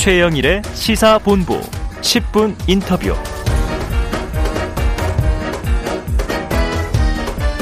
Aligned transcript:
최영일의 0.00 0.62
시사본부 0.72 1.60
10분 2.00 2.54
인터뷰. 2.66 3.12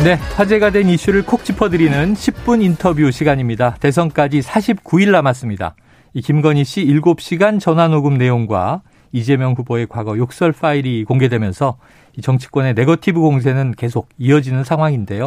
네, 0.05 0.15
화제가 0.37 0.71
된 0.71 0.89
이슈를 0.89 1.25
콕 1.25 1.45
짚어드리는 1.45 2.15
10분 2.15 2.63
인터뷰 2.63 3.11
시간입니다. 3.11 3.75
대선까지 3.81 4.39
49일 4.43 5.11
남았습니다. 5.11 5.75
이 6.15 6.23
김건희 6.23 6.63
씨 6.63 6.87
7시간 6.87 7.59
전화 7.59 7.89
녹음 7.89 8.17
내용과 8.19 8.83
이재명 9.11 9.55
후보의 9.55 9.89
과거 9.89 10.17
욕설 10.17 10.53
파일이 10.53 11.03
공개되면서 11.03 11.79
이 12.17 12.23
정치권의 12.23 12.75
네거티브 12.75 13.19
공세는 13.19 13.73
계속 13.73 14.09
이어지는 14.17 14.63
상황인데요. 14.63 15.27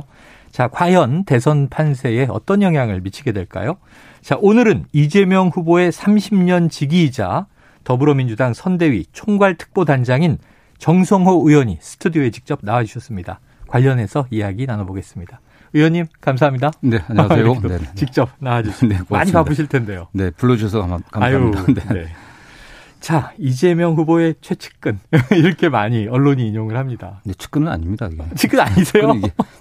자, 0.52 0.68
과연 0.68 1.24
대선 1.26 1.70
판세에 1.70 2.28
어떤 2.30 2.62
영향을 2.62 3.02
미치게 3.02 3.32
될까요? 3.32 3.78
자, 4.22 4.38
오늘은 4.40 4.86
이재명 4.92 5.48
후보의 5.48 5.92
30년 5.92 6.70
지기이자 6.70 7.48
더불어민주당 7.84 8.54
선대위 8.54 9.06
총괄특보단장인 9.14 10.38
정성호 10.78 11.48
의원이 11.48 11.78
스튜디오에 11.80 12.32
직접 12.32 12.60
나와주셨습니다. 12.62 13.40
관련해서 13.68 14.28
이야기 14.30 14.66
나눠보겠습니다. 14.66 15.40
의원님 15.74 16.06
감사합니다. 16.20 16.72
네, 16.82 17.00
안녕하세요. 17.08 17.54
네, 17.64 17.80
직접 17.96 18.30
나와주시고 18.40 18.88
네, 18.88 19.00
많이 19.10 19.32
바쁘실 19.32 19.68
텐데요. 19.68 20.08
네, 20.12 20.30
불러주셔서 20.32 20.80
감사합니다. 20.82 21.20
아유, 21.20 21.52
네. 21.94 22.08
자, 23.02 23.34
이재명 23.40 23.96
후보의 23.96 24.36
최측근 24.42 25.00
이렇게 25.36 25.70
많이 25.70 26.08
언론이 26.08 26.48
인용을 26.48 26.78
합니다. 26.78 27.20
네, 27.26 27.34
측근은 27.34 27.68
아닙니다. 27.68 28.08
이게. 28.12 28.24
측근 28.36 28.60
아니세요? 28.60 29.14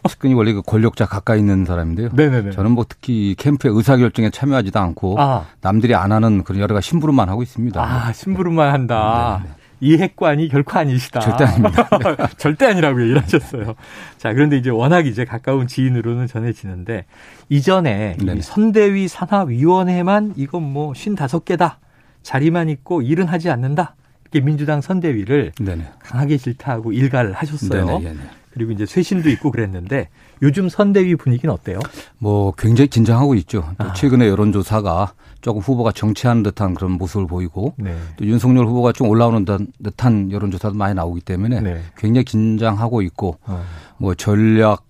측근이, 0.07 0.35
원래 0.35 0.53
그 0.53 0.61
권력자 0.61 1.07
가까이 1.07 1.41
있는 1.41 1.65
사람인데요. 1.65 2.11
네네네. 2.13 2.51
저는 2.51 2.73
뭐 2.73 2.85
특히 2.87 3.35
캠프의 3.39 3.75
의사결정에 3.75 4.29
참여하지도 4.29 4.79
않고 4.79 5.19
아. 5.19 5.47
남들이 5.63 5.95
안 5.95 6.13
하는 6.13 6.45
그런 6.45 6.61
여러 6.61 6.75
가지 6.75 6.89
심부름만 6.89 7.31
하고 7.31 7.43
있습니다. 7.43 7.83
아, 7.83 8.13
심부름만 8.13 8.75
한다. 8.75 9.41
네네. 9.43 9.55
이 9.83 9.97
핵관이 9.97 10.49
결코 10.49 10.79
아니시다. 10.79 11.21
절대 11.21 11.45
아닙니다. 11.45 11.89
절대 12.37 12.67
아니라고 12.67 13.01
얘기를 13.01 13.23
하셨어요. 13.23 13.75
자, 14.19 14.35
그런데 14.35 14.59
이제 14.59 14.69
워낙 14.69 15.07
이제 15.07 15.25
가까운 15.25 15.67
지인으로는 15.67 16.27
전해지는데 16.27 17.07
이전에 17.49 18.19
이 18.21 18.43
선대위 18.43 19.09
산하위원회만 19.09 20.35
이건 20.37 20.63
뭐 20.63 20.93
55개다. 20.93 21.77
자리만 22.23 22.69
있고 22.69 23.03
일은 23.03 23.27
하지 23.27 23.51
않는다. 23.51 23.95
이렇게 24.25 24.45
민주당 24.45 24.81
선대위를 24.81 25.53
네네. 25.61 25.85
강하게 26.01 26.37
질타하고 26.37 26.93
일가를 26.93 27.33
하셨어요. 27.33 27.99
네네, 27.99 28.17
그리고 28.53 28.73
이제 28.73 28.87
쇄신도 28.87 29.29
있고 29.31 29.51
그랬는데 29.51 30.09
요즘 30.43 30.69
선대위 30.69 31.17
분위기는 31.17 31.53
어때요? 31.53 31.79
뭐 32.19 32.53
굉장히 32.53 32.89
긴장하고 32.89 33.35
있죠. 33.37 33.75
아. 33.79 33.93
최근에 33.93 34.29
여론조사가 34.29 35.15
조금 35.41 35.61
후보가 35.61 35.93
정치하는 35.93 36.43
듯한 36.43 36.75
그런 36.75 36.93
모습을 36.93 37.27
보이고 37.27 37.75
네. 37.79 37.97
또 38.17 38.25
윤석열 38.25 38.67
후보가 38.67 38.93
좀 38.93 39.09
올라오는 39.09 39.45
듯한 39.83 40.31
여론조사도 40.31 40.75
많이 40.75 40.95
나오기 40.95 41.23
때문에 41.23 41.61
네. 41.61 41.83
굉장히 41.97 42.25
긴장하고 42.25 43.03
있고 43.03 43.39
어. 43.47 43.65
뭐 43.99 44.15
전략 44.15 44.85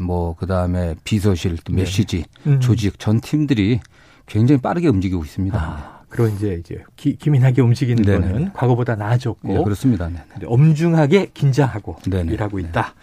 뭐 0.00 0.34
그다음에 0.36 0.94
비서실 1.04 1.58
또 1.64 1.72
네. 1.72 1.82
메시지 1.82 2.24
네. 2.44 2.52
음. 2.52 2.60
조직 2.60 2.98
전 2.98 3.20
팀들이 3.20 3.80
굉장히 4.26 4.60
빠르게 4.60 4.88
움직이고 4.88 5.22
있습니다. 5.22 5.58
아. 5.58 5.99
그런 6.10 6.34
이제 6.34 6.60
이제 6.60 6.82
기, 6.96 7.16
기민하게 7.16 7.62
움직이는 7.62 8.02
네네. 8.02 8.28
거는 8.28 8.52
과거보다 8.52 8.96
나아졌고 8.96 9.48
네, 9.48 9.64
그렇습니다. 9.64 10.08
네. 10.08 10.18
엄중하게 10.44 11.30
긴장하고 11.32 11.96
네네. 12.10 12.32
일하고 12.32 12.58
있다. 12.58 12.94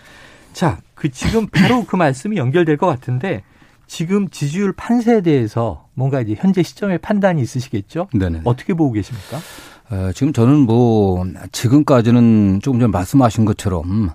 자, 0.53 0.79
그 0.93 1.09
지금 1.09 1.47
바로 1.47 1.85
그 1.85 1.95
말씀이 1.95 2.37
연결될 2.37 2.77
것 2.77 2.85
같은데 2.85 3.43
지금 3.87 4.27
지지율 4.29 4.73
판세에 4.73 5.21
대해서 5.21 5.87
뭔가 5.93 6.19
이제 6.19 6.35
현재 6.37 6.61
시점의 6.61 6.97
판단이 6.97 7.41
있으시겠죠? 7.41 8.09
네네. 8.13 8.41
어떻게 8.43 8.73
보고 8.73 8.91
계십니까? 8.91 9.39
어, 9.89 10.11
지금 10.13 10.33
저는 10.33 10.59
뭐 10.59 11.25
지금까지는 11.53 12.59
조금 12.61 12.79
전에 12.81 12.91
말씀하신 12.91 13.45
것처럼 13.45 14.11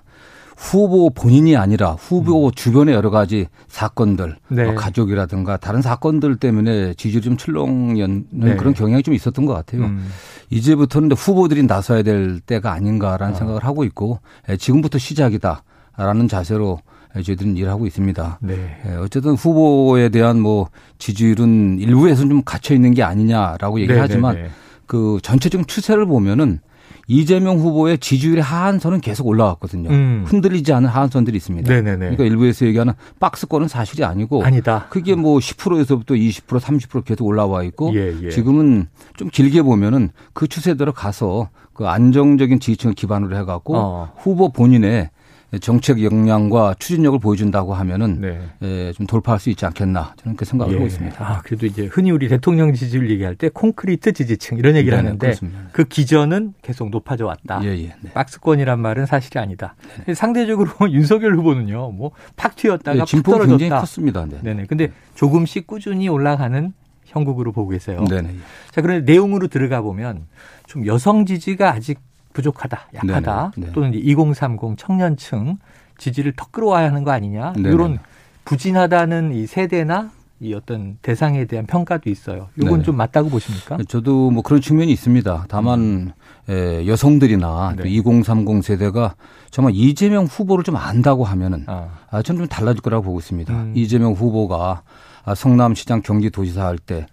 후보 0.55 1.09
본인이 1.09 1.55
아니라 1.57 1.91
후보 1.93 2.47
음. 2.47 2.51
주변의 2.53 2.93
여러 2.93 3.09
가지 3.09 3.47
사건들, 3.67 4.37
네. 4.49 4.65
뭐 4.65 4.75
가족이라든가 4.75 5.57
다른 5.57 5.81
사건들 5.81 6.37
때문에 6.37 6.93
지지율이 6.93 7.23
좀 7.23 7.37
출렁이는 7.37 8.25
네. 8.31 8.55
그런 8.55 8.73
경향이 8.73 9.03
좀 9.03 9.13
있었던 9.13 9.45
것 9.45 9.53
같아요. 9.53 9.83
음. 9.83 10.07
이제부터는 10.49 11.11
후보들이 11.13 11.63
나서야 11.63 12.03
될 12.03 12.39
때가 12.39 12.71
아닌가라는 12.71 13.33
어. 13.33 13.37
생각을 13.37 13.63
하고 13.63 13.83
있고 13.83 14.19
예, 14.49 14.57
지금부터 14.57 14.97
시작이다라는 14.97 16.27
자세로 16.27 16.79
저희들은 17.13 17.57
일하고 17.57 17.85
있습니다. 17.85 18.39
네. 18.41 18.81
예, 18.87 18.95
어쨌든 18.95 19.33
후보에 19.33 20.09
대한 20.09 20.39
뭐 20.39 20.69
지지율은 20.97 21.79
일부에서는 21.79 22.29
좀 22.29 22.41
갇혀 22.43 22.73
있는 22.73 22.93
게 22.93 23.03
아니냐라고 23.03 23.79
얘기하지만 23.81 24.35
네, 24.35 24.41
네, 24.43 24.47
네. 24.47 24.53
그 24.85 25.19
전체적인 25.21 25.67
추세를 25.67 26.05
보면은 26.05 26.59
이재명 27.07 27.57
후보의 27.57 27.97
지지율의 27.97 28.41
하한선은 28.43 29.01
계속 29.01 29.27
올라왔거든요. 29.27 29.89
음. 29.89 30.23
흔들리지 30.25 30.71
않은 30.73 30.89
하한선들이 30.89 31.35
있습니다. 31.37 31.71
네네네. 31.71 31.97
그러니까 31.97 32.23
일부에서 32.23 32.65
얘기하는 32.65 32.93
박스권은 33.19 33.67
사실이 33.67 34.03
아니고 34.03 34.43
아니다. 34.43 34.87
그게 34.89 35.15
뭐 35.15 35.39
10%에서부터 35.39 36.15
20% 36.15 36.59
30% 36.59 37.05
계속 37.05 37.25
올라와 37.25 37.63
있고 37.63 37.93
예, 37.95 38.15
예. 38.21 38.29
지금은 38.29 38.87
좀 39.17 39.29
길게 39.29 39.63
보면은 39.63 40.09
그 40.33 40.47
추세대로 40.47 40.93
가서 40.93 41.49
그 41.73 41.87
안정적인 41.87 42.59
지지층을 42.59 42.93
기반으로 42.95 43.35
해갖고 43.37 43.75
어. 43.75 44.13
후보 44.17 44.51
본인의 44.51 45.09
정책 45.61 46.03
역량과 46.03 46.75
추진력을 46.79 47.19
보여준다고 47.19 47.73
하면은 47.75 48.21
네. 48.21 48.39
예, 48.63 48.93
좀 48.93 49.05
돌파할 49.05 49.39
수 49.39 49.49
있지 49.49 49.65
않겠나 49.65 50.13
저는 50.17 50.35
그렇게 50.35 50.45
생각을 50.45 50.73
예. 50.73 50.77
하고 50.77 50.87
있습니다. 50.87 51.23
아, 51.23 51.41
그래도 51.43 51.65
이제 51.65 51.85
흔히 51.91 52.11
우리 52.11 52.27
대통령 52.27 52.73
지지율 52.73 53.09
얘기할 53.11 53.35
때 53.35 53.49
콘크리트 53.49 54.13
지지층 54.13 54.57
이런 54.57 54.75
얘기를 54.75 54.97
네, 54.97 55.03
하는데 55.03 55.27
그렇습니다. 55.27 55.59
그 55.71 55.83
기전은 55.83 56.53
계속 56.61 56.89
높아져 56.89 57.25
왔다. 57.25 57.61
예, 57.63 57.69
예, 57.69 57.95
네. 58.01 58.11
박스권이란 58.13 58.79
말은 58.79 59.05
사실이 59.05 59.39
아니다. 59.39 59.75
네. 60.07 60.13
상대적으로 60.13 60.71
윤석열 60.91 61.35
후보는요, 61.35 61.91
뭐 61.91 62.11
팍 62.35 62.55
튀었다가 62.55 63.05
네, 63.05 63.11
팍 63.17 63.23
떨어졌다. 63.23 63.57
굉장히 63.57 63.69
컸습니다. 63.69 64.25
네. 64.25 64.39
네네. 64.41 64.65
근데 64.67 64.91
조금씩 65.15 65.67
꾸준히 65.67 66.09
올라가는 66.09 66.73
형국으로 67.05 67.51
보고 67.51 67.69
계세요. 67.69 68.03
네네. 68.09 68.29
자, 68.71 68.81
그런데 68.81 69.11
내용으로 69.11 69.47
들어가 69.47 69.81
보면 69.81 70.25
좀 70.65 70.85
여성 70.87 71.25
지지가 71.25 71.71
아직 71.73 71.99
부족하다, 72.33 72.87
약하다, 72.93 73.51
네네. 73.55 73.67
네. 73.67 73.73
또는 73.73 73.93
2030 73.93 74.77
청년층 74.77 75.57
지지를 75.97 76.33
더 76.35 76.47
끌어와야 76.51 76.87
하는 76.87 77.03
거 77.03 77.11
아니냐 77.11 77.53
네네. 77.53 77.69
이런 77.69 77.99
부진하다는 78.45 79.33
이 79.33 79.47
세대나 79.47 80.11
이 80.39 80.53
어떤 80.53 80.97
대상에 81.01 81.45
대한 81.45 81.65
평가도 81.65 82.09
있어요. 82.09 82.49
이건 82.59 82.79
네좀 82.79 82.97
맞다고 82.97 83.29
보십니까? 83.29 83.77
저도 83.87 84.29
뭐 84.29 84.43
그런 84.43 84.59
측면이 84.59 84.91
있습니다. 84.91 85.45
다만 85.47 85.79
음. 85.79 86.11
에, 86.49 86.85
여성들이나 86.85 87.75
네. 87.77 87.89
2030 87.89 88.61
세대가 88.61 89.15
정말 89.51 89.73
이재명 89.73 90.25
후보를 90.25 90.65
좀 90.65 90.75
안다고 90.75 91.23
하면은 91.23 91.63
아. 91.67 91.91
아 92.09 92.21
저는 92.21 92.41
좀 92.41 92.47
달라질 92.49 92.81
거라고 92.81 93.03
보고 93.03 93.19
있습니다. 93.19 93.53
음. 93.53 93.73
이재명 93.73 94.11
후보가 94.11 94.81
아, 95.23 95.35
성남시장 95.35 96.01
경기도지사 96.01 96.65
할때 96.65 96.95
예, 96.95 97.05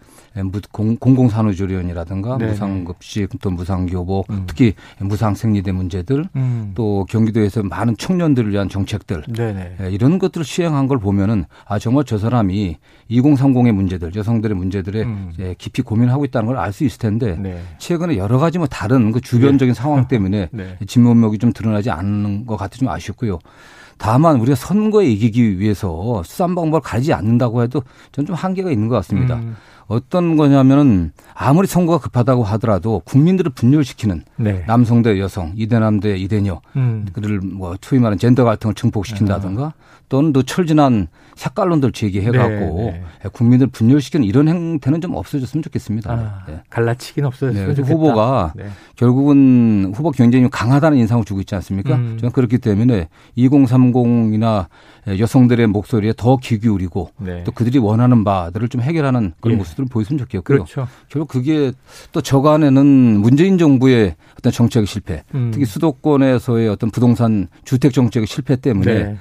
공공산후조리원이라든가 1.21 2.39
네네. 2.39 2.53
무상급식 2.53 3.41
또 3.41 3.51
무상교복 3.51 4.31
음. 4.31 4.45
특히 4.47 4.75
무상생리대 5.01 5.73
문제들 5.73 6.25
음. 6.37 6.73
또 6.75 7.05
경기도에서 7.09 7.63
많은 7.63 7.97
청년들을 7.97 8.51
위한 8.53 8.69
정책들 8.69 9.25
네네. 9.35 9.77
예, 9.83 9.91
이런 9.91 10.19
것들을 10.19 10.45
시행한 10.45 10.87
걸 10.87 10.99
보면은 10.99 11.45
아 11.67 11.79
정말 11.79 12.05
저 12.05 12.19
사람이 12.19 12.77
2030의 13.11 13.73
문제들 13.73 14.15
여성들의 14.15 14.57
문제들에 14.57 15.03
음. 15.03 15.33
깊이 15.59 15.83
고민하고 15.83 16.25
있다는 16.25 16.47
걸 16.47 16.57
알 16.61 16.73
수 16.73 16.85
있을 16.85 16.99
텐데 16.99 17.37
네. 17.37 17.61
최근에 17.79 18.17
여러 18.17 18.39
가지 18.39 18.59
뭐 18.59 18.67
다른 18.69 19.11
그 19.13 19.21
주변적인 19.21 19.75
네. 19.75 19.81
상황 19.81 20.07
때문에 20.09 20.49
네. 20.53 20.77
진면목이 20.87 21.39
좀 21.39 21.53
드러나지 21.53 21.91
않는 21.91 22.47
것 22.47 22.57
같아 22.57 22.77
좀 22.77 22.89
아쉽고요. 22.89 23.39
다만 23.99 24.37
우리가 24.41 24.55
선거에 24.55 25.07
이기기 25.07 25.59
위해서 25.59 26.23
수단 26.25 26.55
방법을 26.55 26.81
가리지 26.81 27.13
않는다고 27.13 27.63
해도 27.63 27.83
저는 28.13 28.27
좀 28.27 28.37
한계가 28.37 28.71
있는 28.71 28.89
것 28.89 28.95
같습니다. 28.97 29.37
음. 29.37 29.57
어떤 29.91 30.37
거냐면은 30.37 31.11
아무리 31.35 31.67
선거가 31.67 31.99
급하다고 31.99 32.45
하더라도 32.45 33.03
국민들을 33.05 33.51
분열시키는 33.53 34.23
네. 34.37 34.65
남성 34.69 35.03
대 35.03 35.19
여성, 35.19 35.53
이대남 35.57 35.99
대 35.99 36.17
이대녀, 36.17 36.61
음. 36.77 37.09
그를 37.13 37.41
뭐 37.41 37.77
소위 37.81 38.01
말하는 38.01 38.17
젠더 38.17 38.45
갈등을 38.45 38.77
증폭시킨다든가 38.77 39.65
아. 39.65 39.73
또는 40.11 40.35
또 40.35 40.43
철진한 40.43 41.07
색깔론들 41.37 41.93
제기해갖고 41.93 42.49
네, 42.49 42.91
네. 42.91 43.03
예, 43.25 43.29
국민들 43.33 43.69
분열시키는 43.69 44.27
이런 44.27 44.49
행태는 44.49 45.01
좀 45.01 45.15
없어졌으면 45.15 45.63
좋겠습니다. 45.63 46.13
아, 46.13 46.45
네. 46.47 46.61
갈라치기는 46.69 47.27
없어졌으면 47.27 47.69
네, 47.69 47.75
좋겠다. 47.77 47.95
후보가 47.95 48.53
네. 48.57 48.65
결국은 48.97 49.93
후보 49.95 50.11
경쟁이 50.11 50.51
강하다는 50.51 50.99
인상을 50.99 51.25
주고 51.25 51.41
있지 51.41 51.55
않습니까? 51.55 51.95
음. 51.95 52.19
저는 52.19 52.33
그렇기 52.33 52.59
때문에 52.59 53.09
2030이나 53.39 54.67
여성들의 55.19 55.67
목소리에 55.69 56.13
더 56.17 56.37
귀 56.37 56.59
기울이고 56.59 57.11
네. 57.19 57.45
또 57.45 57.53
그들이 57.53 57.79
원하는 57.79 58.25
바들을 58.25 58.69
좀 58.69 58.83
해결하는 58.83 59.33
그런 59.41 59.55
예. 59.55 59.59
모습들을 59.59 59.89
보였으면 59.89 60.19
좋겠고요. 60.19 60.65
그렇죠. 60.65 60.89
결국 61.09 61.29
그게 61.29 61.73
또 62.13 62.21
저간에는 62.21 62.85
문재인 63.21 63.57
정부의 63.59 64.17
어떤 64.39 64.53
정책 64.53 64.87
실패, 64.89 65.23
음. 65.35 65.51
특히 65.53 65.65
수도권에서의 65.65 66.69
어떤 66.69 66.91
부동산 66.91 67.47
주택 67.65 67.93
정책의 67.93 68.27
실패 68.27 68.57
때문에 68.57 68.91
예, 68.93 69.17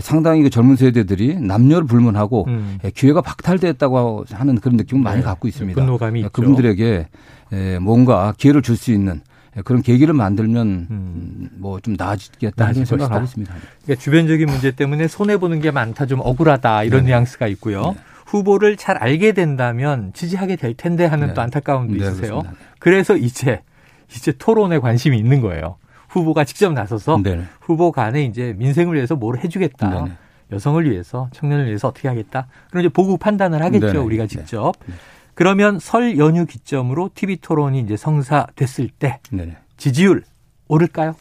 상당히 0.00 0.42
그 0.42 0.50
젊은 0.50 0.76
세대들이 0.76 1.40
남녀를 1.40 1.86
불문하고 1.86 2.44
음. 2.48 2.78
예, 2.84 2.90
기회가 2.90 3.20
박탈됐다고 3.20 4.26
하는 4.30 4.56
그런 4.60 4.76
느낌을 4.76 5.02
네. 5.02 5.10
많이 5.10 5.22
갖고 5.22 5.48
있습니다. 5.48 5.80
분노감이 5.80 6.20
있죠. 6.20 6.30
그분들에게 6.30 7.08
뭔가 7.80 8.34
기회를 8.36 8.62
줄 8.62 8.76
수 8.76 8.92
있는 8.92 9.22
그런 9.64 9.82
계기를 9.82 10.14
만들면 10.14 10.86
음. 10.90 11.48
뭐좀 11.56 11.96
나아지겠다는 11.98 12.84
생각을 12.84 13.12
하고 13.12 13.24
있습니다. 13.24 13.52
그러니까 13.82 14.02
주변적인 14.02 14.46
문제 14.46 14.70
때문에 14.70 15.08
손해 15.08 15.36
보는 15.38 15.60
게 15.60 15.70
많다, 15.70 16.06
좀 16.06 16.20
억울하다 16.22 16.84
이런 16.84 17.00
네. 17.00 17.06
뉘앙스가 17.08 17.48
있고요. 17.48 17.82
네. 17.82 18.00
후보를 18.26 18.76
잘 18.76 18.96
알게 18.98 19.32
된다면 19.32 20.12
지지하게 20.14 20.56
될 20.56 20.74
텐데 20.74 21.06
하는 21.06 21.28
네. 21.28 21.34
또 21.34 21.40
안타까움도 21.40 21.94
네, 21.94 21.98
있으세요. 21.98 22.42
그래서 22.78 23.16
이제 23.16 23.62
이제 24.14 24.32
토론에 24.38 24.78
관심이 24.78 25.18
있는 25.18 25.40
거예요. 25.40 25.76
후보가 26.08 26.44
직접 26.44 26.72
나서서 26.72 27.20
네. 27.22 27.44
후보 27.60 27.92
간에 27.92 28.24
이제 28.24 28.54
민생을 28.56 28.94
위해서 28.94 29.16
뭘 29.16 29.38
해주겠다. 29.38 30.04
네 30.04 30.12
여성을 30.52 30.90
위해서 30.90 31.28
청년을 31.32 31.66
위해서 31.66 31.88
어떻게 31.88 32.08
하겠다. 32.08 32.46
그런 32.70 32.84
이제 32.84 32.88
보고 32.92 33.16
판단을 33.16 33.62
하겠죠. 33.62 33.86
네네. 33.86 33.98
우리가 33.98 34.24
네. 34.24 34.28
직접. 34.28 34.72
네. 34.86 34.94
그러면 35.34 35.78
설 35.78 36.18
연휴 36.18 36.46
기점으로 36.46 37.10
TV 37.14 37.36
토론이 37.36 37.80
이제 37.80 37.96
성사됐을 37.96 38.88
때. 38.98 39.20
지지율 39.76 40.24
오를까요? 40.66 41.14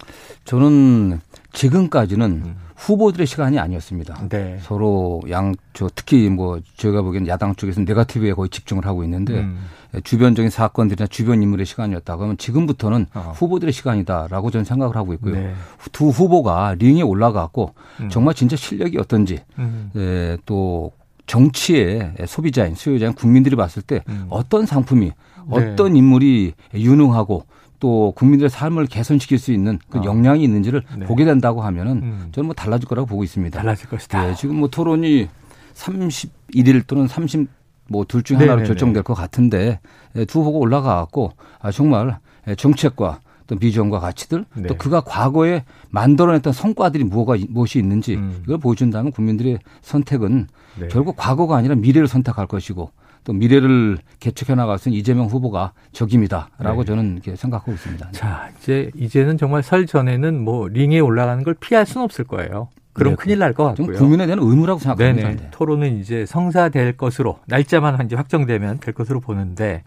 저는 0.46 1.20
지금까지는 1.54 2.26
음. 2.26 2.56
후보들의 2.78 3.28
시간이 3.28 3.60
아니었습니다. 3.60 4.30
네. 4.30 4.60
서로 4.62 5.22
양 5.30 5.54
저 5.78 5.88
특히 5.94 6.28
뭐 6.28 6.60
제가 6.76 7.04
보기에는 7.04 7.28
야당 7.28 7.54
쪽에서는 7.54 7.86
네가티브에 7.86 8.34
거의 8.34 8.50
집중을 8.50 8.88
하고 8.88 9.04
있는데 9.04 9.42
음. 9.42 9.60
주변적인 10.04 10.50
사건들이나 10.50 11.06
주변 11.06 11.44
인물의 11.44 11.68
시간이었다고 11.68 12.24
하면 12.24 12.38
지금부터는 12.40 13.06
어. 13.14 13.34
후보들의 13.36 13.72
시간이다라고 13.72 14.50
저는 14.50 14.66
생각을 14.66 14.96
하고 14.96 15.14
있고요. 15.14 15.36
네. 15.36 15.54
두 15.92 16.08
후보가 16.08 16.78
링에 16.80 17.04
올라가고 17.04 17.76
음. 18.00 18.10
정말 18.10 18.34
진짜 18.34 18.56
실력이 18.56 18.98
어떤지 18.98 19.38
음. 19.60 19.92
예, 19.98 20.40
또 20.48 20.94
정치의 21.28 22.14
소비자인 22.26 22.74
수요자인 22.74 23.14
국민들이 23.14 23.56
봤을 23.56 23.84
때 23.84 24.04
음. 24.10 24.26
어떤 24.32 24.66
상품이 24.66 25.06
네. 25.06 25.14
어떤 25.52 25.96
인물이 25.96 26.54
유능하고 26.74 27.46
또 27.80 28.12
국민들의 28.16 28.50
삶을 28.50 28.88
개선시킬 28.88 29.38
수 29.38 29.52
있는 29.52 29.80
그 29.90 30.00
어. 30.00 30.04
역량이 30.04 30.44
있는지를 30.44 30.84
네. 30.98 31.06
보게 31.06 31.26
된다고 31.26 31.62
하면은 31.62 31.92
음. 32.04 32.30
저는 32.32 32.48
뭐 32.48 32.56
달라질 32.56 32.88
거라고 32.88 33.08
보고 33.08 33.24
있습니다. 33.24 33.58
달라질 33.58 33.90
것이다. 33.90 34.28
네, 34.28 34.36
지금 34.36 34.56
뭐 34.56 34.68
토론이 34.70 35.28
31일 35.76 36.88
또는 36.88 37.08
30 37.08 37.48
뭐 37.90 38.04
둘 38.04 38.22
중 38.24 38.38
하나로 38.38 38.56
네네네. 38.58 38.68
결정될 38.68 39.04
것 39.04 39.14
같은데 39.14 39.80
예, 40.16 40.26
두 40.26 40.40
후보가 40.40 40.58
올라가갖고 40.58 41.32
아 41.60 41.72
정말 41.72 42.18
예, 42.48 42.56
정책과 42.56 43.22
또 43.48 43.56
비전과 43.56 44.00
가치들 44.02 44.46
네. 44.56 44.68
또 44.68 44.76
그가 44.76 45.00
과거에 45.02 45.64
만들어냈던 45.90 46.52
성과들이 46.52 47.06
뭐가 47.06 47.38
무엇이 47.48 47.80
있는지 47.80 48.16
음. 48.16 48.42
이걸 48.44 48.58
보여준다면 48.58 49.14
국민들의 49.14 49.60
선택은 49.82 50.48
네. 50.82 50.88
결국 50.90 51.16
과거가 51.16 51.56
아니라 51.56 51.76
미래를 51.76 52.10
선택할 52.10 52.46
것이고 52.48 52.92
또 53.28 53.34
미래를 53.34 53.98
개척해 54.22 54.56
나갈 54.56 54.80
수 54.80 54.88
있는 54.88 55.02
이재명 55.02 55.26
후보가 55.26 55.74
적임이다라고 55.92 56.84
네. 56.84 56.86
저는 56.86 57.12
이렇게 57.16 57.36
생각하고 57.36 57.74
있습니다. 57.74 58.12
자, 58.14 58.50
이제 58.58 58.90
이제는 58.96 59.38
정말 59.38 59.64
설 59.64 59.86
전에는 59.86 60.42
뭐 60.42 60.70
링에 60.70 61.00
올라가는 61.00 61.44
걸 61.44 61.54
피할 61.54 61.86
수는 61.86 62.06
없을 62.06 62.24
거예요. 62.24 62.70
그럼 62.94 63.12
네, 63.12 63.16
큰일 63.18 63.40
날 63.40 63.54
것 63.54 63.66
같고요. 63.66 63.98
국민에 63.98 64.28
대한 64.28 64.40
의무라고 64.40 64.80
생각합니다. 64.80 65.28
네네. 65.28 65.50
토론은 65.52 66.00
이제 66.00 66.26
성사될 66.26 66.96
것으로 66.96 67.40
날짜만 67.48 68.06
이제 68.06 68.16
확정되면 68.16 68.80
될 68.80 68.94
것으로 68.94 69.20
보는데 69.20 69.84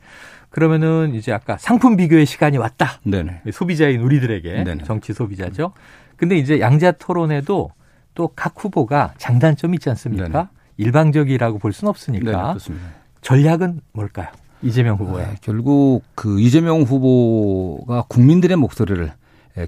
그러면은 0.51 1.15
이제 1.15 1.33
아까 1.33 1.57
상품 1.57 1.97
비교의 1.97 2.27
시간이 2.27 2.59
왔다. 2.59 3.01
네네. 3.05 3.41
소비자인 3.53 4.03
우리들에게 4.03 4.65
네네. 4.65 4.85
정치 4.85 5.15
소비자죠. 5.15 5.73
근데 6.19 6.37
이제 6.37 6.61
양자 6.61 6.93
토론에도 6.93 7.71
또 8.15 8.29
각 8.37 8.53
후보가 8.63 9.15
장단점이 9.17 9.77
있지 9.77 9.89
않습니까? 9.89 10.51
일방적이라고 10.77 11.59
볼 11.59 11.73
수는 11.73 11.89
없으니까. 11.89 12.25
네, 12.31 12.33
그렇습니다. 12.37 13.00
전략은 13.23 13.81
뭘까요? 13.93 14.29
이재명 14.63 14.97
후보의. 14.97 15.27
네, 15.27 15.35
결국 15.41 16.03
그 16.15 16.41
이재명 16.41 16.83
후보가 16.83 18.05
국민들의 18.09 18.57
목소리를 18.57 19.11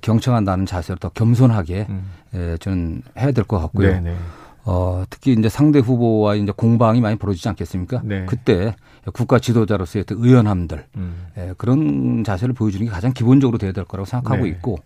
경청한다는 0.00 0.66
자세로 0.66 0.98
더 0.98 1.08
겸손하게 1.10 1.86
음. 1.88 2.56
저는 2.60 3.02
해야 3.18 3.32
될 3.32 3.44
것 3.44 3.58
같고요. 3.58 3.88
네네. 3.88 4.10
네. 4.10 4.16
어, 4.64 5.02
특히 5.10 5.32
이제 5.32 5.48
상대 5.48 5.80
후보와 5.80 6.36
이제 6.36 6.52
공방이 6.54 7.00
많이 7.00 7.16
벌어지지 7.16 7.48
않겠습니까? 7.48 8.00
네. 8.04 8.26
그때 8.26 8.76
국가 9.12 9.38
지도자로서의 9.40 10.04
의연함들 10.08 10.86
음. 10.96 11.26
예, 11.36 11.52
그런 11.58 12.22
자세를 12.22 12.54
보여주는 12.54 12.86
게 12.86 12.92
가장 12.92 13.12
기본적으로 13.12 13.58
돼야 13.58 13.72
될 13.72 13.84
거라고 13.84 14.06
생각하고 14.06 14.44
네. 14.44 14.50
있고 14.50 14.78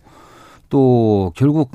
또 0.69 1.31
결국 1.35 1.71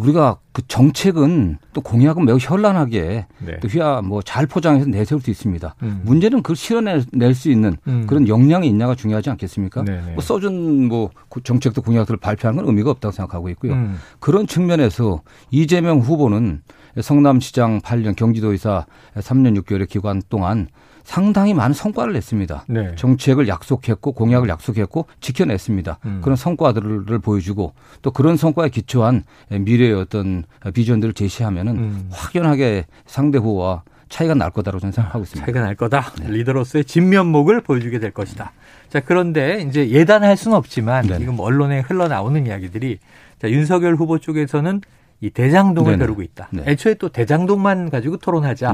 우리가 0.00 0.38
그 0.52 0.62
정책은 0.66 1.58
또 1.72 1.80
공약은 1.80 2.24
매우 2.24 2.38
현란하게 2.40 3.26
네. 3.38 3.60
또 3.60 3.68
휘하 3.68 4.00
뭐 4.02 4.22
잘 4.22 4.46
포장해서 4.46 4.86
내세울 4.86 5.20
수 5.20 5.30
있습니다. 5.30 5.74
음. 5.82 6.02
문제는 6.04 6.42
그걸 6.42 6.56
실현낼 6.56 7.34
수 7.34 7.50
있는 7.50 7.76
음. 7.86 8.06
그런 8.06 8.28
역량이 8.28 8.66
있냐가 8.68 8.94
중요하지 8.94 9.30
않겠습니까? 9.30 9.84
네네. 9.84 10.06
네. 10.06 10.12
뭐 10.12 10.22
써준 10.22 10.88
뭐 10.88 11.10
정책도 11.42 11.82
공약들을 11.82 12.18
발표하는 12.18 12.62
건 12.62 12.68
의미가 12.68 12.90
없다고 12.90 13.12
생각하고 13.12 13.48
있고요. 13.50 13.72
음. 13.72 13.98
그런 14.18 14.46
측면에서 14.46 15.22
이재명 15.50 15.98
후보는 16.00 16.62
성남시장 17.00 17.80
8년 17.80 18.16
경기도의사 18.16 18.86
3년 19.16 19.60
6개월의 19.60 19.88
기간 19.88 20.22
동안 20.28 20.68
상당히 21.04 21.54
많은 21.54 21.74
성과를 21.74 22.12
냈습니다. 22.12 22.64
네. 22.68 22.94
정책을 22.96 23.48
약속했고 23.48 24.12
공약을 24.12 24.48
약속했고 24.48 25.06
지켜냈습니다. 25.20 25.98
음. 26.04 26.20
그런 26.22 26.36
성과들을 26.36 27.18
보여주고 27.20 27.74
또 28.02 28.10
그런 28.10 28.36
성과에 28.36 28.68
기초한 28.68 29.24
미래의 29.50 29.94
어떤 29.94 30.44
비전들을 30.72 31.14
제시하면은 31.14 31.76
음. 31.76 32.08
확연하게 32.10 32.86
상대 33.06 33.38
후보와 33.38 33.82
차이가 34.08 34.34
날 34.34 34.50
거다라고 34.50 34.80
저는 34.80 34.92
생각하고 34.92 35.22
있습니다. 35.22 35.46
차이가 35.46 35.60
날 35.60 35.74
거다. 35.76 36.12
네. 36.20 36.30
리더로서의 36.30 36.84
진면목을 36.84 37.60
보여주게 37.60 37.98
될 38.00 38.10
것이다. 38.10 38.52
자, 38.88 39.00
그런데 39.00 39.64
이제 39.68 39.88
예단할 39.88 40.36
수는 40.36 40.56
없지만 40.56 41.06
네 41.06 41.18
지금 41.18 41.38
언론에 41.38 41.80
흘러나오는 41.80 42.44
이야기들이 42.44 42.98
자, 43.40 43.48
윤석열 43.48 43.94
후보 43.94 44.18
쪽에서는 44.18 44.80
이 45.20 45.30
대장동을 45.30 45.92
네네. 45.92 46.04
벼르고 46.04 46.22
있다. 46.22 46.48
네. 46.50 46.64
애초에 46.66 46.94
또 46.94 47.08
대장동만 47.08 47.90
가지고 47.90 48.16
토론하자. 48.16 48.72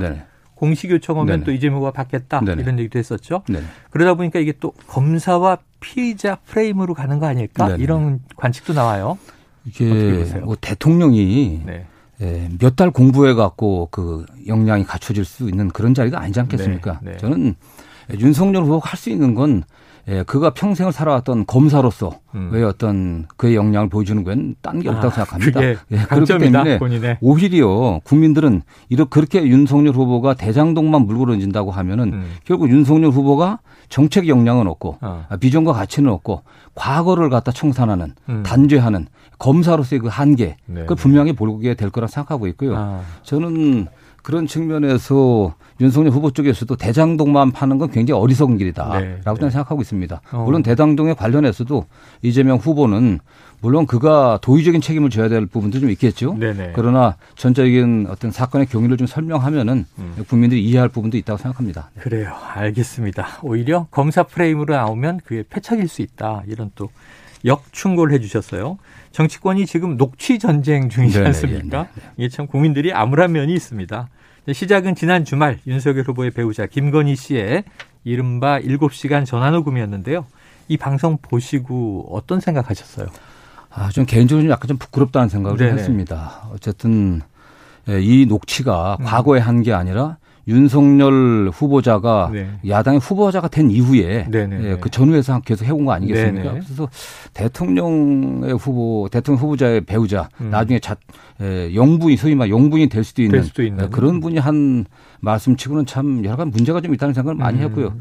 공식 0.56 0.91
요청 0.91 1.19
오면 1.19 1.26
네네. 1.26 1.44
또 1.44 1.53
이재명 1.53 1.76
후보가 1.76 1.93
받겠다 1.93 2.41
네네. 2.41 2.62
이런 2.62 2.79
얘기도 2.81 2.99
했었죠. 2.99 3.43
네네. 3.49 3.64
그러다 3.91 4.14
보니까 4.14 4.41
이게 4.41 4.53
또 4.58 4.73
검사와 4.88 5.58
피의자 5.81 6.37
프레임으로 6.47 6.94
가는 6.94 7.19
거 7.20 7.26
아닐까. 7.26 7.76
이런 7.76 8.20
관측도 8.37 8.73
나와요. 8.73 9.19
이게 9.67 9.85
뭐 10.43 10.56
대통령이 10.61 11.62
네. 11.64 11.87
예, 12.23 12.49
몇 12.58 12.75
달 12.76 12.91
공부해 12.91 13.35
갖고 13.35 13.88
그 13.91 14.25
역량이 14.47 14.85
갖춰질 14.85 15.25
수 15.26 15.49
있는 15.50 15.69
그런 15.69 15.93
자리가 15.93 16.19
아니지 16.19 16.41
않겠습니까? 16.41 17.00
네. 17.02 17.12
네. 17.12 17.17
저는 17.19 17.55
윤석열 18.19 18.62
후보가 18.64 18.88
할 18.91 18.97
수 18.99 19.11
있는 19.11 19.35
건 19.35 19.62
예, 20.09 20.23
그가 20.23 20.50
평생을 20.50 20.92
살아왔던 20.92 21.47
검사로서 21.47 22.21
음. 22.37 22.50
왜 22.52 22.62
어떤 22.62 23.26
그의 23.37 23.57
역량을 23.57 23.88
보여주는 23.88 24.23
건 24.23 24.54
딴 24.62 24.78
게 24.78 24.88
없다고 24.88 25.09
아, 25.09 25.11
생각합니다. 25.11 25.62
예, 25.64 25.76
그렇기 26.09 26.38
때문에 26.38 26.78
본인의. 26.78 27.19
오히려 27.21 28.00
국민들은 28.04 28.62
이렇게 28.88 29.09
그렇게 29.11 29.42
윤석열 29.45 29.95
후보가 29.95 30.35
대장동만 30.35 31.07
물고 31.07 31.26
던진다고 31.26 31.73
하면은 31.73 32.12
음. 32.12 32.33
결국 32.45 32.71
윤석열 32.71 33.11
후보가 33.11 33.59
정책 33.88 34.28
역량은 34.28 34.69
없고 34.69 34.99
어. 35.00 35.26
비전과 35.40 35.73
가치는 35.73 36.09
없고 36.12 36.42
과거를 36.76 37.28
갖다 37.28 37.50
청산하는 37.50 38.14
음. 38.28 38.42
단죄하는 38.45 39.07
검사로서의 39.40 40.00
그 40.00 40.07
한계 40.09 40.57
네. 40.66 40.83
그걸 40.83 40.97
분명히 40.97 41.33
보게 41.33 41.75
될 41.75 41.90
거라 41.90 42.07
생각하고 42.07 42.47
있고요. 42.47 42.76
아. 42.76 43.00
저는 43.25 43.88
그런 44.26 44.49
측면에서 44.49 45.54
윤석열 45.80 46.11
후보 46.11 46.33
쪽에서도 46.33 46.75
대장동만 46.75 47.52
파는 47.52 47.78
건 47.78 47.92
굉장히 47.92 48.21
어리석은 48.21 48.59
길이다라고 48.59 48.99
네. 48.99 49.21
저는 49.25 49.40
네. 49.40 49.50
생각하고 49.50 49.80
있습니다. 49.83 50.21
어. 50.33 50.45
물론 50.45 50.64
대장동에 50.64 51.14
관련해서도 51.14 51.87
이재명 52.23 52.59
후보는 52.59 53.21
물론 53.61 53.87
그가 53.87 54.40
도의적인 54.42 54.80
책임을 54.80 55.11
져야 55.11 55.28
될 55.28 55.47
부분도 55.47 55.78
좀 55.78 55.90
있겠죠. 55.90 56.35
네네. 56.35 56.73
그러나 56.75 57.14
전적인 57.37 58.09
어떤 58.11 58.33
사건의 58.33 58.66
경위를 58.66 58.97
좀 58.97 59.06
설명하면은 59.06 59.87
음. 60.00 60.25
국민들이 60.28 60.64
이해할 60.64 60.88
부분도 60.88 61.16
있다고 61.18 61.38
생각합니다. 61.38 61.90
그래요. 62.00 62.35
알겠습니다. 62.54 63.38
오히려 63.45 63.87
검사 63.92 64.25
프레임으로 64.25 64.75
나오면 64.75 65.21
그게 65.25 65.45
패착일 65.49 65.87
수 65.87 66.02
있다. 66.02 66.42
이런 66.49 66.73
또 66.75 66.90
역충고를 67.45 68.12
해 68.12 68.18
주셨어요. 68.18 68.78
정치권이 69.20 69.64
지금 69.64 69.96
녹취 69.96 70.38
전쟁 70.38 70.90
중이지 70.90 71.18
않습니까? 71.20 71.85
네네. 71.94 72.06
이게 72.18 72.28
참 72.28 72.46
국민들이 72.46 72.92
암울한 72.92 73.32
면이 73.32 73.54
있습니다. 73.54 74.11
시작은 74.52 74.94
지난 74.94 75.25
주말 75.25 75.58
윤석열 75.66 76.04
후보의 76.04 76.32
배우자 76.32 76.66
김건희 76.66 77.16
씨의 77.16 77.64
이른바 78.04 78.61
7시간 78.61 79.25
전화 79.25 79.50
녹음이었는데요. 79.50 80.26
이 80.68 80.76
방송 80.76 81.16
보시고 81.16 82.08
어떤 82.11 82.40
생각하셨어요? 82.40 83.06
아, 83.70 83.88
좀 83.88 84.04
개인적으로 84.04 84.50
약간 84.50 84.68
좀 84.68 84.76
부끄럽다는 84.76 85.30
생각을 85.30 85.56
네네. 85.56 85.73
했습니다. 85.73 86.49
어쨌든 86.52 87.23
예, 87.88 87.99
이 88.02 88.26
녹취가 88.26 88.99
음. 89.00 89.04
과거에 89.06 89.40
한 89.40 89.62
게 89.62 89.73
아니라 89.73 90.18
윤석열 90.49 91.50
후보자가 91.53 92.31
네. 92.33 92.49
야당의 92.67 93.00
후보자가 93.00 93.49
된 93.49 93.71
이후에 93.71 94.26
예, 94.62 94.76
그 94.81 94.88
전후에서 94.91 95.41
계속 95.41 95.65
해온 95.65 95.85
거 95.85 95.93
아니겠습니까? 95.93 96.53
네네. 96.53 96.65
그래서 96.65 96.88
대통령의 97.35 98.55
후보, 98.55 99.09
대통령 99.11 99.43
후보자의 99.43 99.81
배우자 99.83 100.29
음. 100.41 100.50
나중에 100.50 100.79
자, 100.79 100.95
예, 101.41 101.75
영분이 101.75 102.17
소위 102.17 102.35
말 102.35 102.49
영분이 102.49 102.88
될 102.88 103.03
수도 103.03 103.23
있는, 103.23 103.41
될 103.41 103.45
수도 103.45 103.65
있는. 103.65 103.85
예, 103.85 103.88
그런 103.88 104.21
분이 104.21 104.38
한 104.38 104.85
말씀치고는 105.21 105.87
참 105.87 106.25
여러 106.25 106.37
가지 106.37 106.50
문제가 106.50 106.81
좀 106.81 106.95
있다는 106.95 107.12
생각을 107.12 107.35
많이 107.35 107.59
음. 107.59 107.65
했고요. 107.65 107.95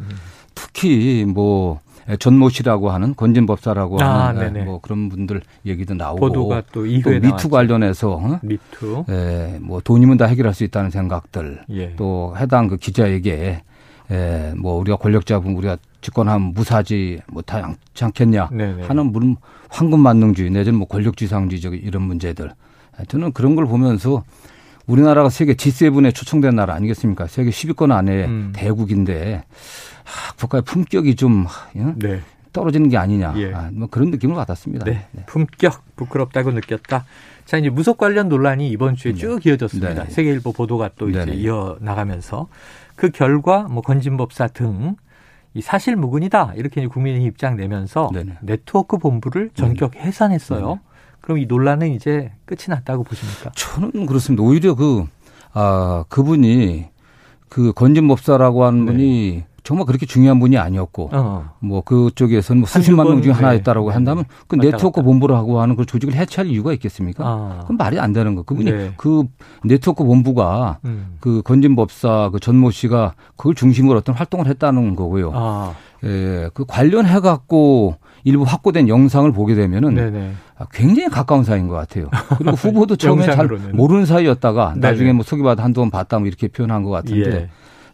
특히 0.53 1.25
뭐 1.27 1.79
전모 2.19 2.49
씨라고 2.49 2.91
하는 2.91 3.15
건진법사라고 3.15 4.01
아, 4.01 4.27
하는 4.27 4.65
뭐 4.65 4.79
그런 4.79 5.09
분들 5.09 5.41
얘기도 5.65 5.95
나오고 5.95 6.19
보도가 6.19 6.63
또 6.71 6.85
이후에 6.85 7.19
또 7.19 7.27
미투 7.27 7.49
관련해서 7.49 8.11
어? 8.11 8.39
미투 8.43 9.05
예, 9.09 9.57
뭐 9.59 9.81
돈이면 9.81 10.17
다 10.17 10.25
해결할 10.25 10.53
수 10.53 10.63
있다는 10.63 10.91
생각들 10.91 11.61
예. 11.71 11.95
또 11.95 12.35
해당 12.37 12.67
그 12.67 12.77
기자에게 12.77 13.61
예, 14.11 14.53
뭐 14.55 14.79
우리가 14.79 14.97
권력자분 14.97 15.55
우리가 15.55 15.77
집권하면 16.01 16.53
무사지 16.53 17.19
못하지 17.27 17.75
않겠냐 18.03 18.49
네네. 18.51 18.83
하는 18.83 19.11
물 19.11 19.35
황금 19.69 19.99
만능주의 19.99 20.51
내지는 20.51 20.77
뭐 20.77 20.87
권력지상주의적 20.87 21.73
이런 21.73 22.03
문제들 22.03 22.51
저는 23.07 23.31
그런 23.33 23.55
걸 23.55 23.65
보면서 23.65 24.23
우리나라가 24.87 25.29
세계 25.29 25.53
G7에 25.53 26.13
초청된 26.13 26.55
나라 26.55 26.73
아니겠습니까? 26.75 27.27
세계 27.27 27.49
10위권 27.49 27.91
안에 27.91 28.25
음. 28.25 28.53
대국인데 28.55 29.43
아, 30.03 30.33
국가의 30.37 30.61
품격이 30.63 31.15
좀 31.15 31.47
네. 31.95 32.21
떨어지는 32.53 32.89
게 32.89 32.97
아니냐. 32.97 33.33
예. 33.37 33.53
아, 33.53 33.69
뭐 33.73 33.87
그런 33.89 34.11
느낌을 34.11 34.35
받았습니다. 34.35 34.85
네. 34.85 35.07
네. 35.11 35.23
품격 35.25 35.83
부끄럽다고 35.95 36.51
느꼈다. 36.51 37.05
자 37.45 37.57
이제 37.57 37.69
무속 37.69 37.97
관련 37.97 38.29
논란이 38.29 38.69
이번 38.69 38.95
주에 38.95 39.13
네. 39.13 39.17
쭉 39.17 39.45
이어졌습니다. 39.45 40.05
네. 40.05 40.09
세계일보 40.09 40.53
보도가 40.53 40.91
또 40.97 41.09
이제 41.09 41.23
이어 41.33 41.77
나가면서 41.81 42.47
그 42.95 43.09
결과 43.09 43.63
뭐 43.63 43.81
건진법사 43.81 44.47
등 44.47 44.95
이 45.55 45.61
사실 45.61 45.95
무근이다 45.95 46.51
이렇게 46.57 46.85
국민의 46.85 47.23
입장 47.23 47.55
내면서 47.55 48.11
네네. 48.13 48.39
네트워크 48.41 48.97
본부를 48.97 49.51
전격 49.53 49.95
해산했어요. 49.95 50.65
네네. 50.67 50.79
그럼 51.25 51.39
이 51.39 51.47
논란은 51.47 51.91
이제 51.91 52.31
끝이 52.45 52.65
났다고 52.67 53.03
보십니까? 53.03 53.51
저는 53.55 54.05
그렇습니다. 54.05 54.43
오히려 54.43 54.75
그, 54.75 55.05
아, 55.53 56.05
그분이 56.07 56.85
그 57.49 57.73
건진 57.73 58.07
법사라고 58.07 58.63
하는 58.63 58.85
네. 58.85 58.91
분이 58.91 59.43
정말 59.63 59.87
그렇게 59.87 60.05
중요한 60.05 60.39
분이 60.39 60.55
아니었고 60.59 61.09
어. 61.11 61.49
뭐 61.57 61.81
그쪽에서는 61.81 62.59
뭐 62.59 62.67
수십만 62.67 63.07
명 63.07 63.23
중에 63.23 63.33
네. 63.33 63.39
하나였다라고 63.39 63.89
네. 63.89 63.93
한다면 63.95 64.25
그 64.47 64.55
네트워크. 64.57 65.01
본부라고 65.01 65.59
하는 65.59 65.75
그 65.75 65.87
조직을 65.87 66.13
해체할 66.13 66.51
이유가 66.51 66.71
있겠습니까? 66.73 67.23
아. 67.25 67.57
그건 67.61 67.77
말이 67.77 67.99
안 67.99 68.13
되는 68.13 68.35
거. 68.35 68.43
그분이 68.43 68.71
네. 68.71 68.93
그 68.95 69.23
네트워크 69.63 70.03
본부가 70.03 70.77
음. 70.85 71.17
그 71.19 71.41
건진법사 71.41 72.29
그 72.33 72.39
전모 72.39 72.69
씨가 72.69 73.15
그걸 73.35 73.55
중심으로 73.55 73.97
어떤 73.97 74.13
활동을 74.13 74.45
했다는 74.45 74.95
거고요. 74.95 75.31
아. 75.33 75.73
예, 76.03 76.49
그 76.53 76.65
관련해 76.67 77.19
갖고 77.19 77.95
일부 78.23 78.43
확보된 78.43 78.87
영상을 78.87 79.31
보게 79.31 79.55
되면은 79.55 79.95
네네. 79.95 80.33
굉장히 80.71 81.09
가까운 81.09 81.43
사이인 81.43 81.67
것 81.67 81.75
같아요. 81.75 82.09
그리고 82.37 82.51
후보도 82.51 82.95
처음에 82.95 83.25
잘 83.25 83.47
모르는 83.47 84.05
사이였다가 84.05 84.75
나중에 84.77 85.11
뭐 85.11 85.23
소개받아 85.23 85.63
한두 85.63 85.81
번 85.81 85.91
봤다 85.91 86.19
뭐 86.19 86.27
이렇게 86.27 86.47
표현한 86.47 86.83
것 86.83 86.89
같은데 86.91 87.35
예. 87.35 87.49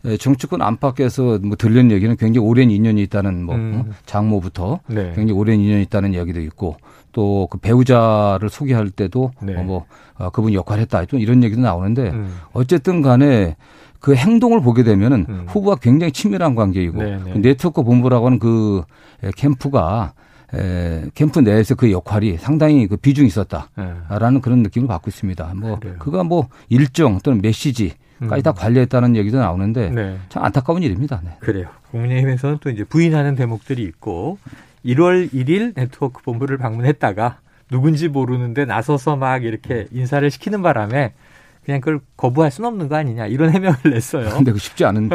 예, 0.06 0.18
정치권 0.18 0.62
안팎에서 0.62 1.40
뭐 1.44 1.56
들리는 1.56 1.92
얘기는 1.92 2.16
굉장히 2.18 2.46
오랜 2.48 2.72
인연이 2.72 3.04
있다는 3.04 3.44
뭐 3.44 3.56
음. 3.56 3.84
어, 3.88 3.94
장모부터 4.06 4.80
네. 4.88 5.14
굉장히 5.16 5.32
오랜 5.34 5.60
인연이 5.60 5.84
있다는 5.84 6.14
이야기도 6.14 6.40
있고 6.42 6.78
또 7.12 7.48
그 7.52 7.58
배우자를 7.58 8.50
소개할 8.50 8.90
때도 8.90 9.32
네. 9.42 9.56
어, 9.56 9.64
뭐 9.64 9.86
어, 10.18 10.30
그분 10.30 10.54
역할을 10.54 10.82
했다 10.82 11.04
이런 11.12 11.44
얘기도 11.44 11.62
나오는데 11.62 12.10
음. 12.10 12.36
어쨌든 12.54 13.02
간에 13.02 13.56
그 14.00 14.16
행동을 14.16 14.62
보게 14.62 14.84
되면은 14.84 15.26
음. 15.30 15.46
후보와 15.48 15.76
굉장히 15.76 16.12
친밀한 16.12 16.56
관계이고 16.56 17.04
네, 17.04 17.20
네. 17.24 17.34
그 17.34 17.38
네트워크 17.40 17.84
본부라고 17.84 18.26
하는 18.26 18.40
그 18.40 18.82
캠프가 19.36 20.14
에, 20.54 21.04
캠프 21.14 21.40
내에서 21.40 21.76
그 21.76 21.92
역할이 21.92 22.38
상당히 22.38 22.88
그 22.88 22.98
비중이 22.98 23.28
있었다라는 23.28 24.34
네. 24.34 24.40
그런 24.42 24.64
느낌을 24.64 24.88
받고 24.88 25.10
있습니다. 25.10 25.54
뭐 25.56 25.80
그래요. 25.80 25.96
그가 26.00 26.24
뭐 26.24 26.50
일정 26.70 27.20
또는 27.20 27.42
메시지 27.42 27.94
까지 28.28 28.44
다 28.44 28.52
음. 28.52 28.54
관리했다는 28.56 29.16
얘기도 29.16 29.40
나오는데 29.40 29.90
네. 29.90 30.18
참 30.30 30.44
안타까운 30.44 30.84
일입니다. 30.84 31.22
네. 31.24 31.32
그래요. 31.40 31.68
국민의힘에서는 31.92 32.60
또 32.62 32.70
이제 32.70 32.84
부인하는 32.84 33.36
대목들이 33.36 33.82
있고 33.84 34.38
1월 34.86 35.32
1일 35.34 35.74
네트워크 35.76 36.22
본부를 36.24 36.58
방문했다가 36.58 37.40
누군지 37.70 38.10
모르는데 38.10 38.66
나서서 38.66 39.16
막 39.16 39.44
이렇게 39.44 39.88
인사를 39.92 40.30
시키는 40.30 40.62
바람에 40.62 41.14
그냥 41.64 41.80
그걸 41.80 42.00
거부할 42.18 42.50
수는 42.50 42.68
없는 42.70 42.88
거 42.88 42.96
아니냐 42.96 43.28
이런 43.28 43.50
해명을 43.54 43.78
냈어요. 43.86 44.30
근데 44.30 44.52
그 44.52 44.58
쉽지 44.60 44.84
않은 44.86 45.10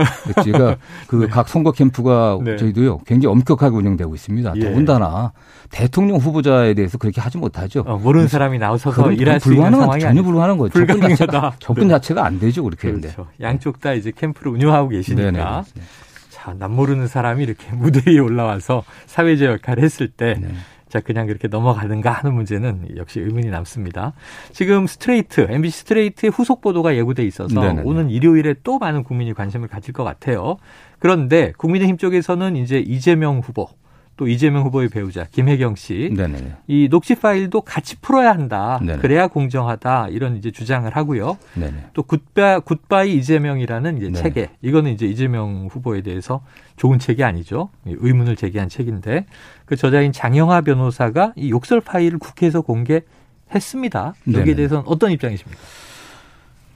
제가 0.44 0.76
그각 1.08 1.46
네. 1.46 1.52
선거 1.52 1.72
캠프가 1.72 2.38
네. 2.42 2.56
저희도요 2.56 2.98
굉장히 2.98 3.32
엄격하게 3.32 3.74
운영되고 3.76 4.14
있습니다. 4.14 4.52
예. 4.56 4.60
더군다나 4.60 5.32
대통령 5.70 6.18
후보자에 6.18 6.74
대해서 6.74 6.98
그렇게 6.98 7.20
하지 7.20 7.38
못하죠. 7.38 7.80
어, 7.86 7.98
모르는 7.98 8.28
사람이 8.28 8.58
나서서 8.58 9.12
일할 9.12 9.40
수 9.40 9.52
있는 9.52 9.72
상황이 9.72 10.00
전혀 10.00 10.22
불가능한 10.22 10.58
거죠. 10.58 10.86
접근 10.86 11.00
자체가, 11.00 11.52
접근 11.58 11.88
네. 11.88 11.94
자체가 11.94 12.24
안 12.24 12.38
되죠 12.38 12.62
그렇게 12.62 12.92
그렇죠. 12.92 13.26
양쪽 13.40 13.80
다 13.80 13.92
이제 13.92 14.12
캠프를 14.14 14.52
운영하고 14.52 14.90
계시니까. 14.90 15.30
네네. 15.32 15.86
자, 16.30 16.54
남 16.56 16.72
모르는 16.72 17.08
사람이 17.08 17.42
이렇게 17.42 17.66
무대 17.74 18.08
위에 18.08 18.18
올라와서 18.20 18.84
사회적 19.06 19.54
역할을 19.54 19.82
했을 19.82 20.08
때 20.08 20.36
네. 20.40 20.48
자, 20.88 21.00
그냥 21.00 21.26
그렇게 21.26 21.48
넘어가는가 21.48 22.10
하는 22.10 22.34
문제는 22.34 22.96
역시 22.96 23.20
의문이 23.20 23.48
남습니다. 23.50 24.12
지금 24.52 24.86
스트레이트, 24.86 25.46
MBC 25.50 25.80
스트레이트의 25.80 26.30
후속 26.30 26.60
보도가 26.60 26.94
예고돼 26.96 27.24
있어서 27.24 27.60
네네. 27.60 27.82
오는 27.84 28.08
일요일에 28.08 28.54
또 28.62 28.78
많은 28.78 29.02
국민이 29.02 29.34
관심을 29.34 29.68
가질 29.68 29.92
것 29.92 30.04
같아요. 30.04 30.58
그런데 30.98 31.52
국민의힘 31.58 31.98
쪽에서는 31.98 32.56
이제 32.56 32.78
이재명 32.78 33.40
후보, 33.40 33.68
또 34.16 34.26
이재명 34.28 34.64
후보의 34.64 34.88
배우자 34.88 35.24
김혜경 35.30 35.76
씨, 35.76 36.10
네네. 36.16 36.56
이 36.66 36.88
녹취 36.88 37.14
파일도 37.14 37.60
같이 37.60 37.96
풀어야 37.96 38.30
한다. 38.30 38.80
네네. 38.82 38.98
그래야 38.98 39.26
공정하다 39.26 40.08
이런 40.08 40.36
이제 40.36 40.50
주장을 40.50 40.90
하고요. 40.90 41.36
네네. 41.54 41.88
또 41.92 42.02
굿바 42.02 42.60
굿바이 42.60 43.14
이재명이라는 43.16 43.98
이제 43.98 44.12
책에 44.12 44.50
이거는 44.62 44.92
이제 44.92 45.06
이재명 45.06 45.68
후보에 45.70 46.00
대해서 46.00 46.42
좋은 46.76 46.98
책이 46.98 47.22
아니죠. 47.24 47.68
의문을 47.84 48.36
제기한 48.36 48.70
책인데 48.70 49.26
그 49.66 49.76
저자인 49.76 50.12
장영하 50.12 50.62
변호사가 50.62 51.34
이 51.36 51.50
욕설 51.50 51.82
파일을 51.82 52.18
국회에서 52.18 52.62
공개했습니다. 52.62 54.14
여기에 54.32 54.54
대해서는 54.54 54.84
어떤 54.86 55.10
입장이십니까? 55.10 55.60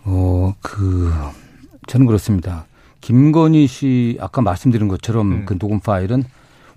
어, 0.05 0.55
그 0.61 1.11
저는 1.87 2.07
그렇습니다. 2.07 2.67
김건희 3.01 3.67
씨 3.67 4.19
아까 4.21 4.43
말씀드린 4.43 4.89
것처럼 4.89 5.33
음. 5.33 5.45
그 5.47 5.59
녹음 5.59 5.81
파일은 5.81 6.25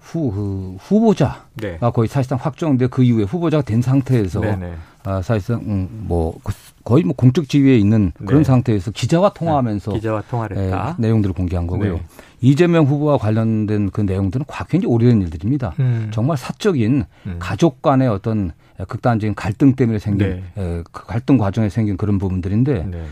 후, 0.03 0.31
그 0.31 0.77
후보자가 0.79 1.45
네. 1.55 1.79
거의 1.93 2.07
사실상 2.07 2.37
확정돼 2.41 2.87
그 2.87 3.03
이후에 3.03 3.23
후보자가 3.23 3.63
된 3.63 3.81
상태에서 3.81 4.41
네네. 4.41 4.73
아, 5.05 5.21
사실상 5.21 5.61
음, 5.65 6.05
뭐그 6.07 6.53
거의 6.83 7.03
뭐 7.03 7.15
공적 7.15 7.47
지위에 7.47 7.77
있는 7.77 8.11
그런 8.25 8.41
네. 8.41 8.43
상태에서 8.43 8.91
기자와 8.91 9.33
통화하면서 9.33 9.91
네. 9.91 9.97
기자와 9.97 10.23
통화를 10.29 10.57
했다. 10.57 10.89
에, 10.89 11.01
내용들을 11.01 11.33
공개한 11.33 11.67
거고요. 11.67 11.95
네. 11.95 12.03
이재명 12.41 12.85
후보와 12.85 13.17
관련된 13.17 13.89
그 13.91 14.01
내용들은 14.01 14.45
굉장히 14.69 14.93
오래된 14.93 15.21
일들입니다. 15.21 15.73
음. 15.79 16.09
정말 16.13 16.37
사적인 16.37 17.05
음. 17.25 17.35
가족 17.39 17.81
간의 17.81 18.07
어떤 18.09 18.51
극단적인 18.87 19.35
갈등 19.35 19.73
때문에 19.75 19.99
생긴 19.99 20.43
네. 20.55 20.61
에, 20.61 20.83
그 20.91 21.05
갈등 21.05 21.37
과정에 21.37 21.69
생긴 21.69 21.95
그런 21.95 22.17
부분들인데 22.19 22.85
네. 22.89 23.03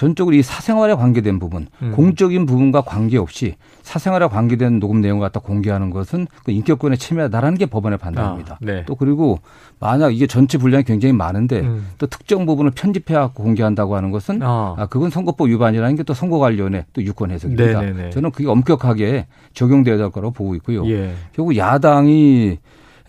전적으로 0.00 0.34
이 0.34 0.42
사생활에 0.42 0.94
관계된 0.94 1.38
부분, 1.38 1.66
음. 1.82 1.92
공적인 1.92 2.46
부분과 2.46 2.80
관계없이 2.80 3.56
사생활에 3.82 4.28
관계된 4.28 4.80
녹음 4.80 5.02
내용을 5.02 5.20
갖다 5.20 5.40
공개하는 5.40 5.90
것은 5.90 6.26
그 6.42 6.52
인격권에 6.52 6.96
침해하다라는 6.96 7.58
게 7.58 7.66
법원의 7.66 7.98
판단입니다. 7.98 8.54
아, 8.54 8.58
네. 8.62 8.84
또 8.86 8.94
그리고 8.94 9.40
만약 9.78 10.14
이게 10.14 10.26
전체 10.26 10.56
분량이 10.56 10.84
굉장히 10.84 11.12
많은데 11.12 11.60
음. 11.60 11.88
또 11.98 12.06
특정 12.06 12.46
부분을 12.46 12.70
편집해 12.70 13.14
갖고 13.14 13.42
공개한다고 13.42 13.94
하는 13.94 14.10
것은 14.10 14.42
아. 14.42 14.74
아 14.78 14.86
그건 14.86 15.10
선거법 15.10 15.48
위반이라는 15.48 15.96
게 15.96 16.02
또 16.02 16.14
선거관련의 16.14 16.86
또 16.94 17.02
유권 17.02 17.30
해석입니다. 17.30 17.80
네네네. 17.82 18.10
저는 18.10 18.30
그게 18.30 18.48
엄격하게 18.48 19.26
적용돼야 19.52 19.98
될 19.98 20.10
거라고 20.10 20.32
보고 20.32 20.54
있고요. 20.54 20.88
예. 20.88 21.12
결국 21.34 21.56
야당이 21.58 22.46
예, 22.52 22.58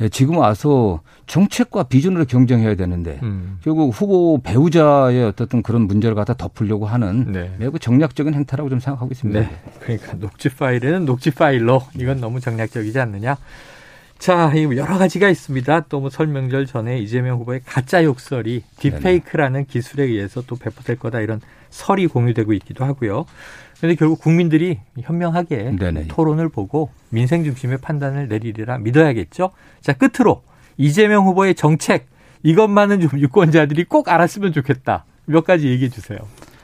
지금 0.09 0.37
와서 0.37 1.01
정책과 1.27 1.83
비전으로 1.83 2.25
경쟁해야 2.25 2.75
되는데 2.75 3.19
음. 3.23 3.59
결국 3.63 3.89
후보 3.89 4.39
배우자의 4.41 5.23
어떤 5.23 5.61
그런 5.61 5.83
문제를 5.83 6.15
갖다 6.15 6.33
덮으려고 6.33 6.85
하는 6.85 7.31
네. 7.31 7.53
매우 7.57 7.77
정략적인 7.77 8.33
행태라고 8.33 8.69
좀 8.69 8.79
생각하고 8.79 9.11
있습니다. 9.11 9.39
네. 9.39 9.49
그러니까 9.79 10.13
녹취 10.13 10.49
파일에는 10.49 11.05
녹취 11.05 11.31
파일로 11.31 11.83
이건 11.97 12.19
너무 12.19 12.39
정략적이지 12.39 12.99
않느냐. 12.99 13.37
자, 14.21 14.51
여러 14.55 14.97
가지가 14.99 15.29
있습니다. 15.29 15.81
또 15.89 15.99
뭐 16.01 16.09
설명절 16.09 16.65
전에 16.67 16.99
이재명 16.99 17.39
후보의 17.39 17.61
가짜 17.65 18.03
욕설이 18.03 18.63
딥페이크라는 18.79 19.65
기술에 19.65 20.03
의해서 20.03 20.41
또 20.47 20.55
배포될 20.55 20.97
거다 20.97 21.21
이런 21.21 21.41
설이 21.69 22.07
공유되고 22.07 22.53
있기도 22.53 22.85
하고요. 22.85 23.25
그런데 23.77 23.95
결국 23.95 24.19
국민들이 24.19 24.79
현명하게 24.99 25.75
네네. 25.79 26.07
토론을 26.07 26.49
보고 26.49 26.89
민생 27.09 27.43
중심의 27.43 27.79
판단을 27.79 28.27
내리리라 28.27 28.77
믿어야겠죠. 28.79 29.51
자, 29.81 29.93
끝으로 29.93 30.43
이재명 30.77 31.25
후보의 31.25 31.55
정책 31.55 32.07
이것만은 32.43 33.01
좀 33.01 33.09
유권자들이 33.19 33.85
꼭 33.85 34.09
알았으면 34.09 34.53
좋겠다. 34.53 35.05
몇 35.25 35.43
가지 35.45 35.67
얘기해 35.67 35.89
주세요. 35.89 36.19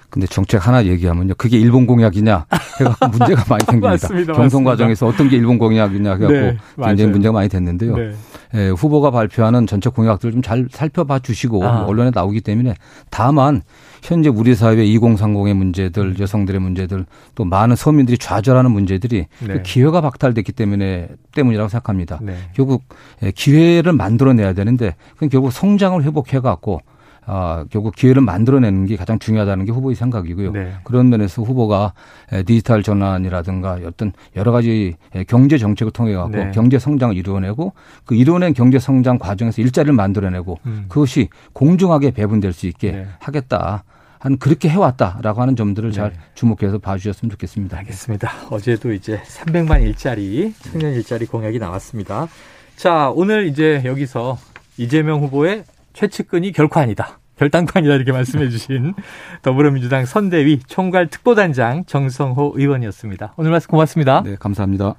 근데 0.09 0.25
정책 0.27 0.65
하나 0.65 0.85
얘기하면요. 0.85 1.33
그게 1.37 1.57
일본 1.57 1.85
공약이냐 1.85 2.45
해갖고 2.79 3.07
문제가 3.17 3.43
많이 3.49 3.63
생깁니다. 3.65 3.89
맞습니다, 3.89 4.33
경선 4.33 4.43
맞습니다. 4.43 4.71
과정에서 4.71 5.05
어떤 5.07 5.29
게 5.29 5.35
일본 5.35 5.57
공약이냐 5.57 6.13
해갖고 6.13 6.33
네, 6.33 6.57
굉장히 6.81 7.11
문제가 7.11 7.33
많이 7.33 7.49
됐는데요. 7.49 7.95
네. 7.95 8.13
예, 8.55 8.69
후보가 8.69 9.11
발표하는 9.11 9.67
전체 9.67 9.89
공약들을 9.89 10.31
좀 10.31 10.41
잘 10.41 10.67
살펴봐 10.71 11.19
주시고 11.19 11.65
아. 11.65 11.83
언론에 11.83 12.11
나오기 12.13 12.39
때문에 12.39 12.75
다만 13.09 13.63
현재 14.01 14.29
우리 14.29 14.55
사회 14.55 14.77
2030의 14.77 15.53
문제들, 15.53 16.17
여성들의 16.19 16.61
문제들, 16.61 17.05
또 17.35 17.43
많은 17.43 17.75
서민들이 17.75 18.17
좌절하는 18.17 18.71
문제들이 18.71 19.25
네. 19.39 19.47
그 19.47 19.61
기회가 19.63 19.99
박탈됐기 19.99 20.53
때문에 20.53 21.09
때문이라고 21.35 21.67
생각합니다. 21.67 22.19
네. 22.21 22.37
결국 22.53 22.83
예, 23.23 23.31
기회를 23.31 23.91
만들어내야 23.91 24.53
되는데 24.53 24.95
결국 25.31 25.51
성장을 25.51 26.01
회복해 26.01 26.39
갖고 26.39 26.81
아, 27.29 27.65
결국 27.69 27.93
기회를 27.93 28.21
만들어내는 28.21 28.85
게 28.85 28.95
가장 28.95 29.19
중요하다는 29.19 29.65
게 29.65 29.73
후보의 29.73 29.95
생각이고요. 29.95 30.51
네. 30.53 30.73
그런 30.85 31.09
면에서 31.09 31.43
후보가 31.43 31.93
디지털 32.45 32.83
전환이라든가 32.83 33.79
어떤 33.85 34.13
여러 34.37 34.53
가지 34.53 34.95
경제 35.27 35.57
정책을 35.57 35.91
통해 35.91 36.13
갖고 36.13 36.37
네. 36.37 36.51
경제 36.53 36.79
성장을 36.79 37.15
이루어내고 37.17 37.73
그 38.05 38.15
이루어낸 38.15 38.53
경제 38.53 38.79
성장 38.79 39.19
과정에서 39.19 39.61
일자리를 39.61 39.93
만들어내고 39.93 40.57
음. 40.65 40.85
그것이 40.87 41.27
공정하게 41.51 42.11
배분될 42.11 42.53
수 42.53 42.65
있게 42.65 42.91
네. 42.93 43.07
하겠다. 43.19 43.83
한 44.19 44.37
그렇게 44.37 44.69
해왔다라고 44.69 45.41
하는 45.41 45.55
점들을 45.57 45.91
잘 45.91 46.11
네. 46.11 46.19
주목해서 46.33 46.77
봐주셨으면 46.79 47.29
좋겠습니다. 47.31 47.77
알겠습니다. 47.79 48.31
어제도 48.49 48.93
이제 48.93 49.21
300만 49.23 49.83
일자리 49.83 50.53
청년 50.61 50.93
일자리 50.93 51.25
공약이 51.25 51.59
나왔습니다. 51.59 52.27
자 52.77 53.11
오늘 53.13 53.47
이제 53.47 53.81
여기서 53.83 54.37
이재명 54.77 55.21
후보의 55.21 55.65
최측근이 55.97 56.51
결코 56.51 56.79
아니다. 56.79 57.19
결단판이다 57.37 57.95
이렇게 57.95 58.11
말씀해 58.11 58.49
주신 58.49 58.93
더불어민주당 59.41 60.05
선대위 60.05 60.59
총괄 60.67 61.07
특보단장 61.07 61.85
정성호 61.85 62.53
의원이었습니다. 62.55 63.33
오늘 63.35 63.49
말씀 63.51 63.69
고맙습니다. 63.71 64.21
네, 64.23 64.35
감사합니다. 64.39 64.95